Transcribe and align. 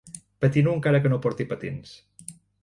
Patino 0.45 0.71
encara 0.77 1.01
que 1.03 1.11
no 1.13 1.19
porti 1.27 1.47
patins. 1.53 1.93